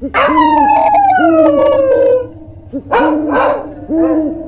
[0.00, 0.06] Oh,
[3.28, 3.48] my
[3.88, 4.47] God.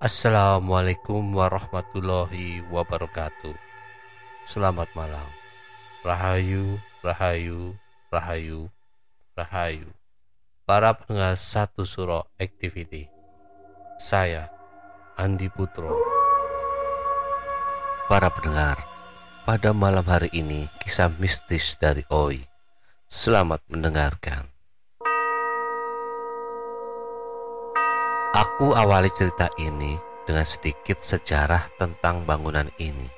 [0.00, 3.52] Assalamualaikum warahmatullahi wabarakatuh.
[4.48, 5.28] Selamat malam.
[6.00, 7.76] Rahayu, rahayu,
[8.08, 8.72] rahayu,
[9.36, 9.92] rahayu.
[10.64, 13.12] Para pendengar satu suro activity.
[14.00, 14.48] Saya
[15.20, 15.92] Andi Putro.
[18.08, 18.80] Para pendengar,
[19.44, 22.40] pada malam hari ini kisah mistis dari Oi.
[23.04, 24.48] Selamat mendengarkan.
[28.60, 29.96] Aku awali cerita ini
[30.28, 33.08] dengan sedikit sejarah tentang bangunan ini.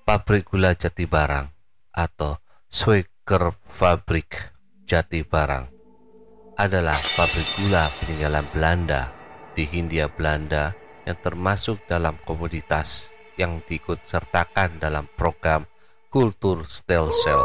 [0.00, 1.44] Pabrik gula Jati Barang
[1.92, 2.40] atau
[2.72, 4.32] Sweker Fabrik
[4.88, 5.68] Jati Barang
[6.56, 9.12] adalah pabrik gula peninggalan Belanda
[9.52, 10.72] di Hindia Belanda
[11.04, 15.68] yang termasuk dalam komoditas yang diikut sertakan dalam program
[16.08, 17.44] Kultur Stelsel.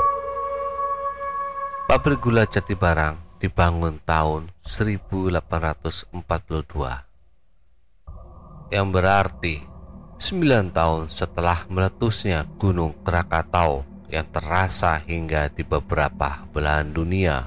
[1.91, 6.10] Pabrik gula Jati Barang dibangun tahun 1842
[8.74, 9.62] yang berarti
[10.18, 17.46] 9 tahun setelah meletusnya Gunung Krakatau yang terasa hingga di beberapa belahan dunia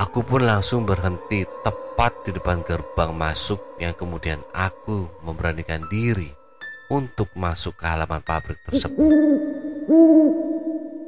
[0.00, 6.32] Aku pun langsung berhenti tepat di depan gerbang masuk yang kemudian aku memberanikan diri
[6.88, 9.51] untuk masuk ke halaman pabrik tersebut.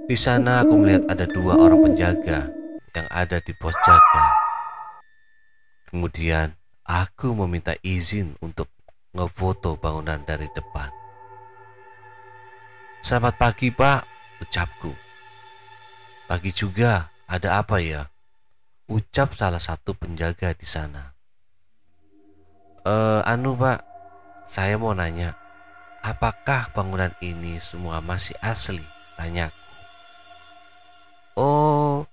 [0.04, 2.50] Di sana aku melihat ada dua orang penjaga
[2.90, 4.26] yang ada di pos jaga.
[5.90, 6.50] Kemudian
[6.82, 8.66] aku meminta izin untuk
[9.14, 10.90] ngefoto bangunan dari depan.
[12.98, 14.02] Selamat pagi pak,
[14.42, 14.90] ucapku.
[16.26, 18.10] Pagi juga, ada apa ya?
[18.90, 21.14] Ucap salah satu penjaga di sana.
[22.84, 23.86] Eh, anu pak,
[24.48, 25.36] saya mau nanya,
[26.04, 28.84] apakah bangunan ini semua masih asli?
[29.16, 29.56] Tanyaku.
[31.40, 32.04] Oh,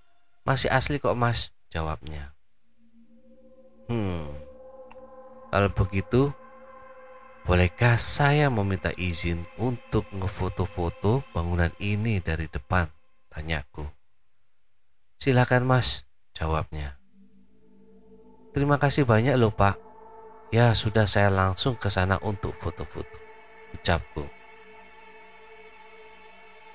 [0.48, 2.32] masih asli kok mas, jawabnya.
[3.92, 4.32] Hmm,
[5.52, 6.32] kalau begitu,
[7.44, 12.88] bolehkah saya meminta izin untuk ngefoto-foto bangunan ini dari depan?
[13.28, 13.84] Tanyaku.
[15.20, 16.98] Silakan mas, jawabnya.
[18.56, 19.78] Terima kasih banyak loh pak.
[20.52, 23.21] Ya sudah saya langsung ke sana untuk foto-foto.
[23.76, 24.24] Ucapku.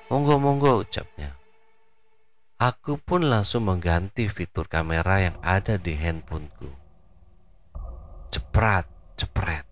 [0.06, 1.34] Monggo monggo ucapnya.
[2.56, 6.72] Aku pun langsung mengganti fitur kamera yang ada di handphoneku.
[8.32, 9.66] Ceprat, cepret.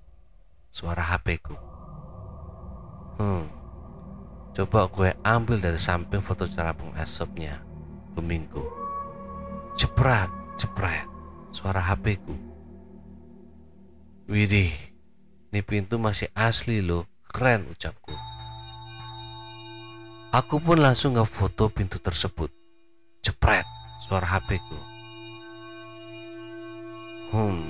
[0.69, 1.57] Suara HP-ku.
[3.17, 3.47] Hmm.
[4.53, 7.63] Coba gue ambil dari samping foto cerabung asapnya.
[8.13, 8.63] Kumingku.
[9.81, 10.29] Ceprat,
[10.61, 11.09] cepret.
[11.55, 12.37] Suara HP-ku.
[14.29, 14.73] Widih,
[15.55, 17.07] ini pintu masih asli loh.
[17.35, 18.15] Keren ucapku.
[20.31, 22.47] Aku pun langsung ngefoto pintu tersebut.
[23.27, 23.67] Jepret
[24.07, 24.79] suara HP ku.
[27.35, 27.67] Hmm,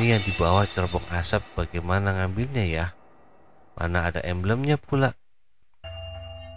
[0.00, 2.86] ini yang di bawah cerobong asap bagaimana ngambilnya ya?
[3.76, 5.12] Mana ada emblemnya pula?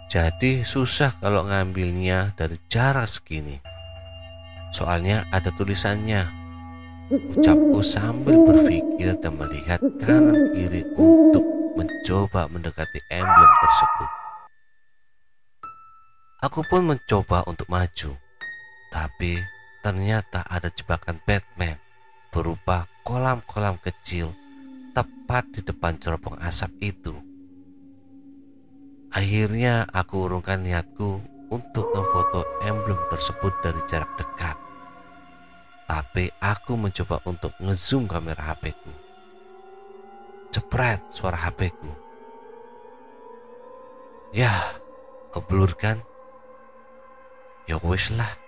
[0.08, 3.60] Jadi susah kalau ngambilnya dari jarak segini.
[4.72, 6.24] Soalnya ada tulisannya.
[7.12, 11.45] Ucapku sambil berpikir dan melihat kanan kiri untuk
[11.76, 14.10] mencoba mendekati emblem tersebut.
[16.40, 18.16] Aku pun mencoba untuk maju,
[18.88, 19.36] tapi
[19.84, 21.76] ternyata ada jebakan Batman
[22.32, 24.32] berupa kolam-kolam kecil
[24.96, 27.12] tepat di depan cerobong asap itu.
[29.12, 31.20] Akhirnya aku urungkan niatku
[31.52, 34.56] untuk ngefoto emblem tersebut dari jarak dekat.
[35.86, 39.05] Tapi aku mencoba untuk ngezoom kamera HP-ku.
[40.56, 41.92] Cepret suara HP-ku.
[44.32, 44.56] Ya,
[45.28, 46.00] keblur kan?
[47.68, 48.40] Ya wis lah,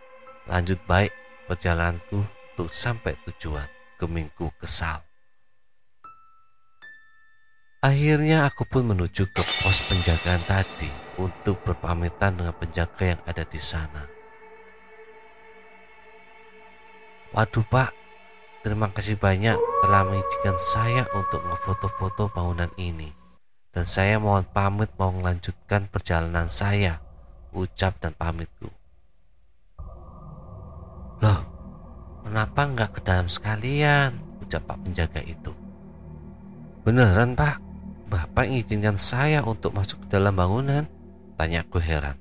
[0.48, 1.12] lanjut baik
[1.44, 3.68] perjalananku untuk sampai tujuan.
[4.00, 5.04] Gemingku kesal.
[7.84, 10.88] Akhirnya aku pun menuju ke pos penjagaan tadi
[11.20, 14.08] untuk berpamitan dengan penjaga yang ada di sana.
[17.36, 17.97] Waduh pak,
[18.68, 23.08] terima kasih banyak telah mengizinkan saya untuk ngefoto-foto bangunan ini.
[23.72, 27.00] Dan saya mohon pamit mau melanjutkan perjalanan saya,
[27.56, 28.68] ucap dan pamitku.
[31.24, 31.40] Loh,
[32.28, 34.20] kenapa nggak ke dalam sekalian?
[34.44, 35.56] Ucap pak penjaga itu.
[36.84, 37.64] Beneran pak,
[38.08, 40.88] Bapak mengizinkan saya untuk masuk ke dalam bangunan?
[41.36, 42.16] Tanyaku heran.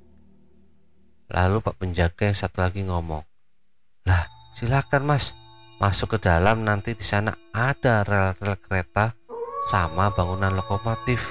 [1.32, 3.24] Lalu Pak penjaga yang satu lagi ngomong,
[4.04, 4.28] Lah,
[4.60, 5.32] silakan mas,
[5.78, 9.14] masuk ke dalam nanti di sana ada rel-rel kereta
[9.70, 11.22] sama bangunan lokomotif.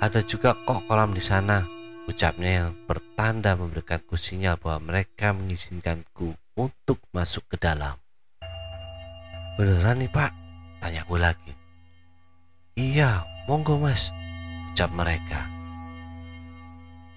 [0.00, 1.60] Ada juga kok kolam di sana,
[2.08, 8.00] ucapnya yang bertanda memberikanku sinyal bahwa mereka mengizinkanku untuk masuk ke dalam.
[9.60, 10.32] Beneran nih pak?
[10.80, 11.52] Tanyaku lagi.
[12.80, 14.08] Iya, monggo mas,
[14.72, 15.44] ucap mereka.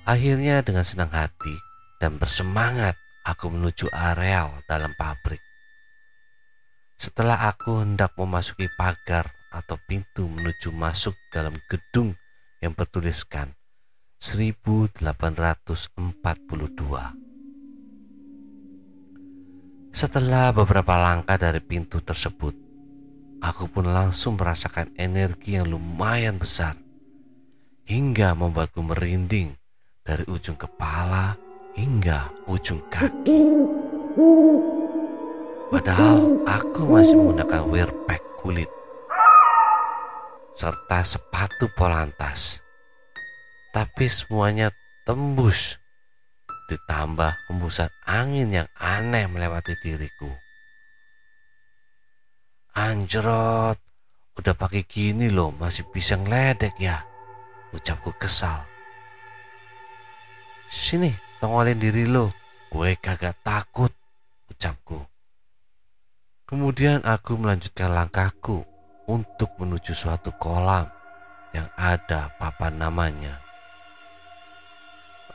[0.04, 1.56] Akhirnya dengan senang hati
[2.04, 5.53] dan bersemangat aku menuju areal dalam pabrik.
[7.04, 12.16] Setelah aku hendak memasuki pagar atau pintu menuju masuk dalam gedung
[12.64, 13.52] yang bertuliskan
[14.24, 16.00] 1842.
[19.92, 22.56] Setelah beberapa langkah dari pintu tersebut,
[23.44, 26.80] aku pun langsung merasakan energi yang lumayan besar
[27.84, 29.52] hingga membuatku merinding
[30.08, 31.36] dari ujung kepala
[31.76, 33.44] hingga ujung kaki.
[35.74, 38.70] Padahal aku masih menggunakan wear pack kulit
[40.54, 42.62] serta sepatu polantas.
[43.74, 44.70] Tapi semuanya
[45.02, 45.82] tembus
[46.70, 50.30] ditambah hembusan angin yang aneh melewati diriku.
[52.78, 53.82] Anjrot,
[54.38, 57.02] udah pakai gini loh masih bisa ngeledek ya.
[57.74, 58.62] Ucapku kesal.
[60.70, 61.10] Sini,
[61.42, 62.30] tongolin diri lo.
[62.70, 63.90] Gue kagak takut,
[64.54, 65.13] ucapku.
[66.54, 68.62] Kemudian aku melanjutkan langkahku
[69.10, 70.86] untuk menuju suatu kolam
[71.50, 73.42] yang ada papan namanya.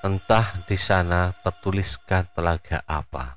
[0.06, 3.34] Entah di sana tertuliskan telaga apa.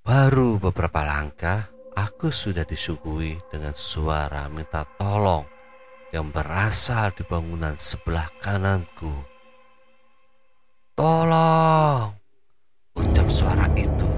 [0.00, 5.44] Baru beberapa langkah, aku sudah disuguhi dengan suara minta tolong
[6.08, 9.12] yang berasal di bangunan sebelah kananku.
[10.96, 12.16] Tolong!
[12.96, 14.17] Ucap suara itu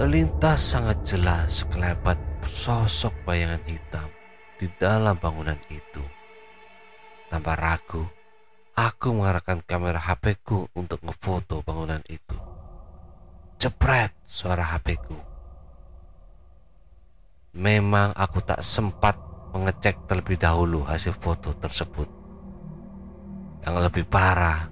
[0.00, 2.16] Terlintas sangat jelas sekelebat
[2.48, 4.08] sosok bayangan hitam
[4.56, 6.00] di dalam bangunan itu.
[7.28, 8.08] Tanpa ragu,
[8.72, 12.32] aku mengarahkan kamera HP-ku untuk ngefoto bangunan itu.
[13.60, 15.20] Cepret suara HP-ku.
[17.60, 19.20] Memang aku tak sempat
[19.52, 22.08] mengecek terlebih dahulu hasil foto tersebut.
[23.68, 24.64] Yang lebih parah,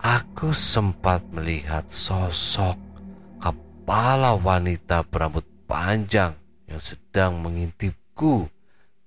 [0.00, 2.93] aku sempat melihat sosok
[3.84, 6.32] kepala wanita berambut panjang
[6.64, 8.48] yang sedang mengintipku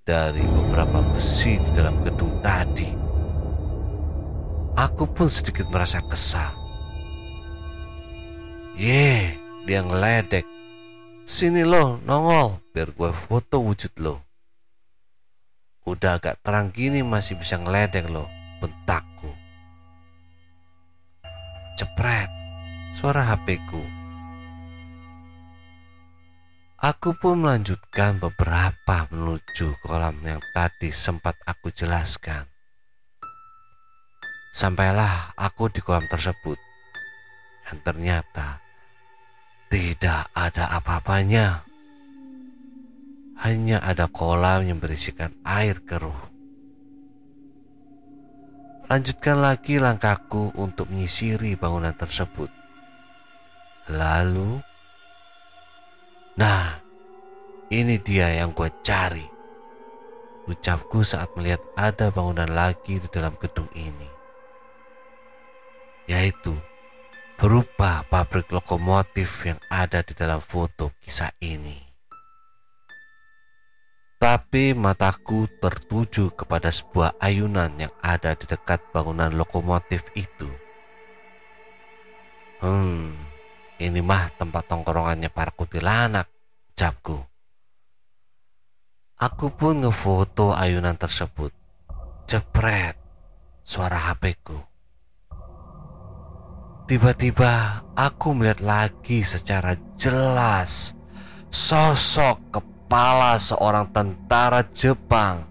[0.06, 2.86] dari beberapa besi di dalam gedung tadi.
[4.78, 6.54] Aku pun sedikit merasa kesal
[8.78, 9.34] Ye,
[9.66, 10.46] dia ngeledek.
[11.26, 14.22] Sini lo, nongol, biar gue foto wujud lo.
[15.90, 18.30] Udah agak terang gini masih bisa ngeledek lo,
[18.62, 19.34] bentakku.
[21.82, 22.30] Cepret,
[22.94, 23.97] suara HP-ku.
[26.78, 32.46] Aku pun melanjutkan beberapa menuju kolam yang tadi sempat aku jelaskan.
[34.54, 36.62] Sampailah aku di kolam tersebut.
[37.66, 38.62] Dan ternyata
[39.74, 40.78] tidak ada
[48.88, 52.48] lanjutkan lagi langkahku untuk menyisiri bangunan tersebut.
[53.92, 54.64] Lalu,
[56.38, 56.80] nah,
[57.68, 59.26] ini dia yang gue cari.
[60.48, 64.08] Ucapku saat melihat ada bangunan lagi di dalam gedung ini,
[66.08, 66.56] yaitu
[67.36, 71.76] berupa pabrik lokomotif yang ada di dalam foto kisah ini.
[74.18, 80.48] Tapi mataku tertuju kepada sebuah ayunan yang ada di dekat bangunan lokomotif itu.
[82.64, 83.27] Hmm,
[83.78, 86.26] ini mah tempat tongkrongannya para kutilanak,
[86.74, 87.22] capku.
[89.18, 91.50] Aku pun ngefoto ayunan tersebut.
[92.30, 92.98] Jepret,
[93.66, 94.58] suara HP-ku.
[96.88, 100.96] Tiba-tiba aku melihat lagi secara jelas
[101.52, 105.44] sosok kepala seorang tentara Jepang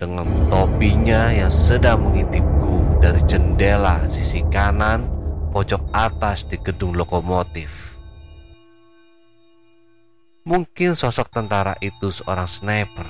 [0.00, 5.19] dengan topinya yang sedang mengintipku dari jendela sisi kanan
[5.50, 7.98] pojok atas di gedung lokomotif.
[10.46, 13.06] Mungkin sosok tentara itu seorang sniper.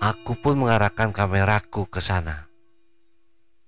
[0.00, 2.48] Aku pun mengarahkan kameraku ke sana.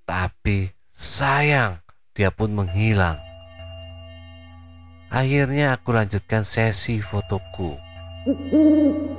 [0.08, 1.84] Tapi sayang,
[2.16, 3.20] dia pun menghilang.
[5.12, 7.76] Akhirnya aku lanjutkan sesi fotoku.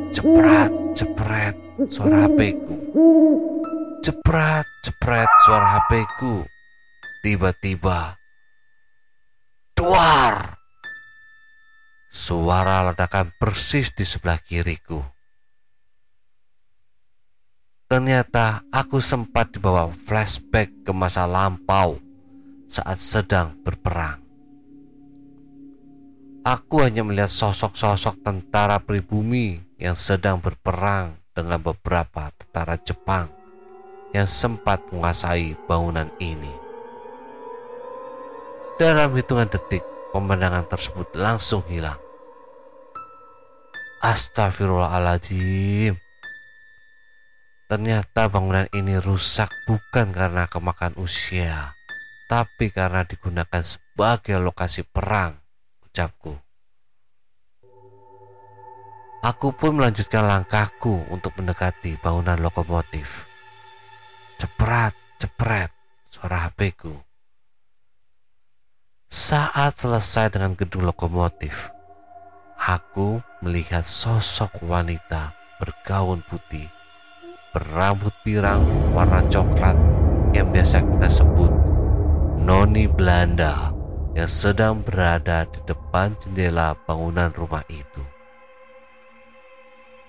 [0.10, 1.54] Ceprat, cepret,
[1.94, 2.76] suara HP-ku.
[4.04, 6.44] Ceprat, cepret, suara HP-ku.
[7.24, 8.20] Tiba-tiba,
[9.72, 10.60] duar!
[12.12, 15.00] Suara ledakan persis di sebelah kiriku.
[17.88, 21.96] Ternyata aku sempat dibawa flashback ke masa lampau
[22.68, 24.20] saat sedang berperang.
[26.44, 33.43] Aku hanya melihat sosok-sosok tentara pribumi yang sedang berperang dengan beberapa tentara Jepang
[34.14, 36.54] yang sempat menguasai bangunan ini.
[38.78, 39.82] Dalam hitungan detik,
[40.14, 41.98] pemandangan tersebut langsung hilang.
[44.06, 45.98] Astagfirullahaladzim.
[47.66, 51.74] Ternyata bangunan ini rusak bukan karena kemakan usia,
[52.30, 55.42] tapi karena digunakan sebagai lokasi perang,
[55.90, 56.38] ucapku.
[59.24, 63.33] Aku pun melanjutkan langkahku untuk mendekati bangunan lokomotif.
[64.44, 64.92] Ceprat,
[65.24, 65.72] cepret,
[66.12, 66.92] suara HP-ku.
[69.08, 71.72] Saat selesai dengan gedung lokomotif,
[72.60, 75.32] aku melihat sosok wanita
[75.64, 76.68] bergaun putih
[77.56, 79.80] berambut pirang warna coklat
[80.36, 81.52] yang biasa kita sebut
[82.44, 83.72] Noni Belanda
[84.12, 88.04] yang sedang berada di depan jendela bangunan rumah itu.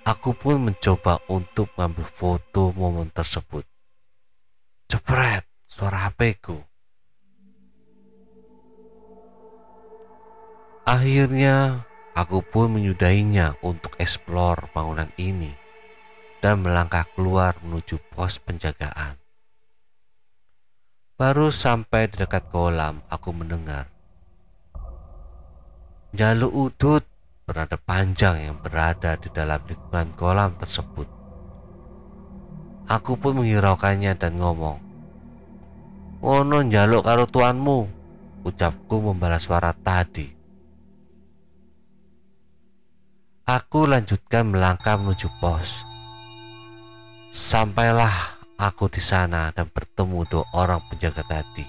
[0.03, 3.74] Aku pun mencoba untuk mengambil foto momen tersebut.
[4.87, 6.61] Cepret, suara HP-ku.
[10.85, 15.51] Akhirnya, aku pun menyudahinya untuk eksplor bangunan ini
[16.45, 19.17] dan melangkah keluar menuju pos penjagaan.
[21.17, 23.95] Baru sampai di dekat kolam, aku mendengar
[26.15, 27.03] Jalu udut
[27.43, 31.24] bernada panjang yang berada di dalam lingkungan kolam tersebut.
[32.85, 34.77] Aku pun menghiraukannya dan ngomong,
[36.25, 37.85] Ono jaluk karo tuanmu,
[38.49, 40.25] ucapku membalas suara tadi.
[43.45, 45.85] Aku lanjutkan melangkah menuju pos.
[47.29, 51.65] Sampailah aku di sana dan bertemu dua orang penjaga tadi.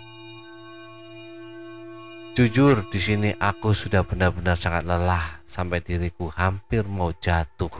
[2.36, 7.72] Jujur, di sini aku sudah benar-benar sangat lelah sampai diriku hampir mau jatuh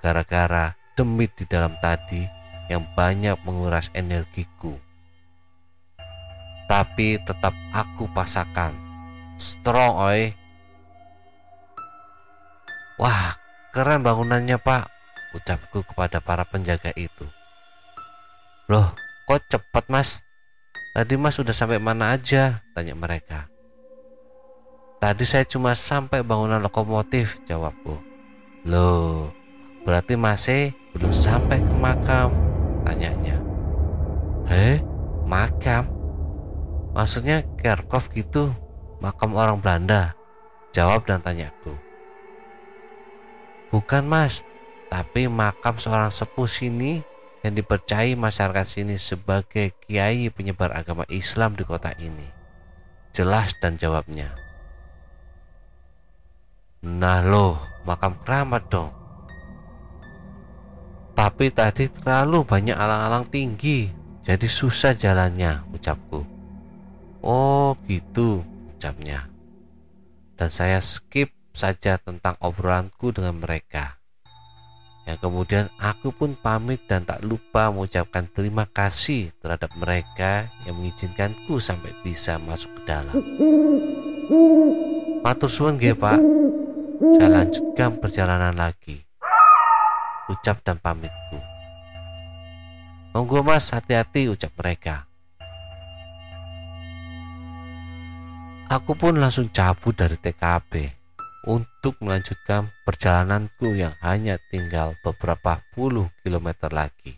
[0.00, 2.37] gara-gara demit di dalam tadi
[2.68, 4.76] yang banyak menguras energiku.
[6.68, 8.76] Tapi tetap aku pasakan.
[9.40, 10.22] Strong, oi.
[13.00, 13.36] Wah,
[13.72, 14.98] keren bangunannya, Pak
[15.32, 17.26] ucapku kepada para penjaga itu.
[18.68, 18.92] Loh,
[19.28, 20.24] kok cepat mas?
[20.92, 22.64] Tadi mas sudah sampai mana aja?
[22.72, 23.48] Tanya mereka.
[24.98, 27.96] Tadi saya cuma sampai bangunan lokomotif, jawabku.
[28.66, 29.30] Loh,
[29.86, 32.47] berarti masih belum sampai ke makam?
[32.88, 33.36] Tanyanya.
[34.48, 34.80] Heh,
[35.28, 35.92] makam?
[36.96, 38.48] Maksudnya Kerkov gitu,
[39.04, 40.16] makam orang Belanda?
[40.72, 41.76] Jawab dan tanyaku.
[43.68, 44.40] Bukan mas,
[44.88, 47.04] tapi makam seorang sepuh sini
[47.44, 52.24] yang dipercayai masyarakat sini sebagai kiai penyebar agama Islam di kota ini.
[53.12, 54.32] Jelas dan jawabnya.
[56.82, 58.97] Nah loh, makam keramat dong.
[61.18, 63.90] Tapi tadi terlalu banyak alang-alang tinggi,
[64.22, 66.22] jadi susah jalannya, ucapku.
[67.26, 68.46] Oh gitu,
[68.78, 69.26] ucapnya.
[70.38, 73.98] Dan saya skip saja tentang obrolanku dengan mereka.
[75.10, 81.58] Yang kemudian aku pun pamit dan tak lupa mengucapkan terima kasih terhadap mereka yang mengizinkanku
[81.58, 83.18] sampai bisa masuk ke dalam.
[85.26, 86.22] Matur suwun nggih, Pak.
[87.18, 89.07] Saya lanjutkan perjalanan lagi.
[90.28, 91.40] Ucap dan pamitku.
[93.16, 95.08] Monggo mas, hati-hati ucap mereka.
[98.68, 100.92] Aku pun langsung cabut dari TKP
[101.48, 107.16] untuk melanjutkan perjalananku yang hanya tinggal beberapa puluh kilometer lagi.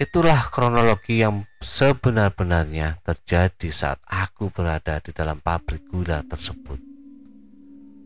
[0.00, 6.91] Itulah kronologi yang sebenar-benarnya terjadi saat aku berada di dalam pabrik gula tersebut.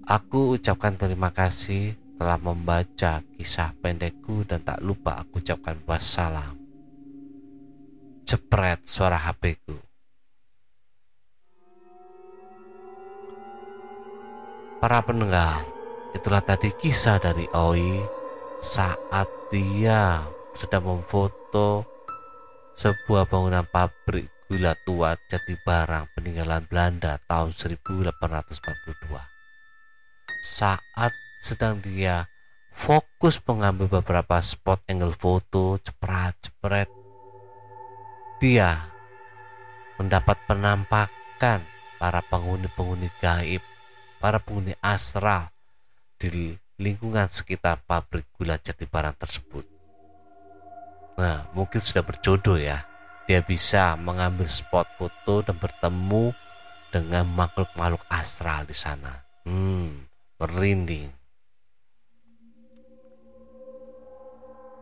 [0.07, 6.55] Aku ucapkan terima kasih telah membaca kisah pendekku dan tak lupa aku ucapkan wassalam.
[8.23, 9.75] Jepret suara HP-ku.
[14.79, 15.67] Para pendengar,
[16.15, 17.99] itulah tadi kisah dari Oi
[18.63, 20.23] saat dia
[20.55, 21.83] sedang memfoto
[22.79, 29.36] sebuah bangunan pabrik gula tua jati barang peninggalan Belanda tahun 1842.
[30.47, 31.11] Saat
[31.43, 32.31] sedang dia
[32.71, 36.87] fokus mengambil beberapa spot angle foto cepret-cepret,
[38.39, 38.87] dia
[39.99, 41.67] mendapat penampakan
[41.99, 43.59] para penghuni-penghuni gaib
[44.23, 45.51] para penghuni astral
[46.15, 49.67] di lingkungan sekitar pabrik gula Jatibarang tersebut.
[51.19, 52.87] Nah, mungkin sudah berjodoh ya.
[53.27, 56.31] Dia bisa mengambil spot foto dan bertemu
[56.95, 59.27] dengan makhluk-makhluk astral di sana.
[59.43, 60.06] Hmm,
[60.37, 61.09] merinding.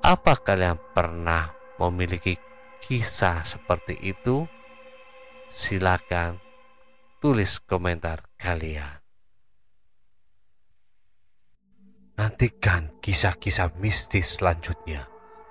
[0.05, 2.37] Apa kalian pernah memiliki
[2.83, 4.45] kisah seperti itu?
[5.49, 6.43] Silakan
[7.23, 9.01] tulis komentar kalian.
[12.15, 15.07] Nantikan kisah-kisah mistis selanjutnya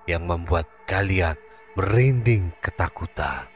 [0.08, 1.36] yang membuat kalian
[1.76, 3.48] merinding ketakutan.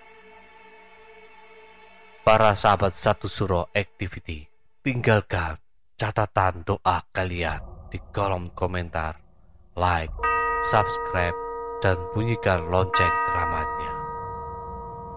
[2.25, 4.49] Para sahabat satu suro activity,
[4.83, 5.55] tinggalkan
[5.97, 9.17] catatan doa kalian di kolom komentar,
[9.73, 10.13] like,
[10.69, 11.33] subscribe,
[11.81, 13.93] dan bunyikan lonceng keramatnya.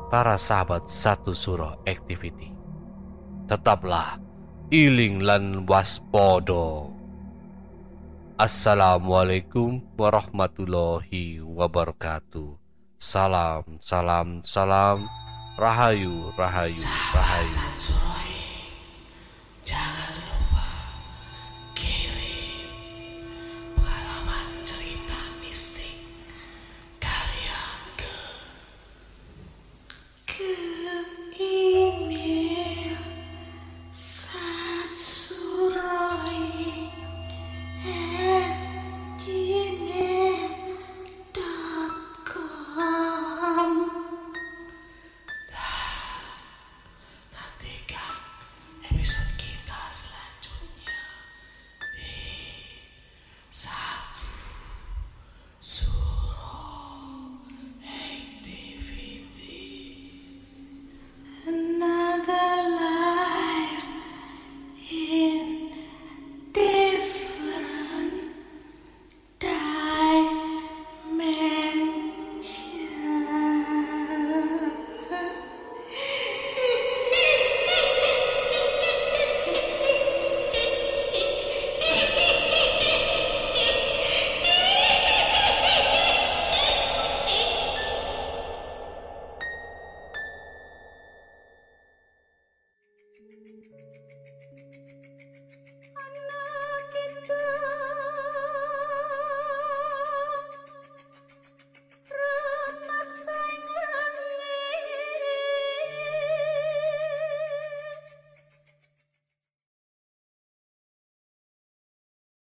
[0.08, 2.50] Para sahabat satu suro activity,
[3.44, 4.16] tetaplah
[4.72, 6.96] iling lan waspodo.
[8.40, 12.56] Assalamualaikum warahmatullahi wabarakatuh.
[12.96, 15.04] Salam, salam, salam.
[15.60, 16.80] Rahayu, rahayu,
[17.12, 17.60] rahayu.